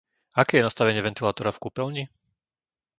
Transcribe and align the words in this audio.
Aké 0.41 0.53
je 0.57 0.65
nastavenie 0.67 0.97
ventilátora 1.07 1.51
v 1.53 1.61
kúpeľni? 1.63 2.03